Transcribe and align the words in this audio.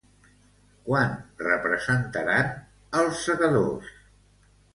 Quan 0.87 1.11
representaran 1.47 2.49
"Els 3.03 3.21
segadors"? 3.29 3.95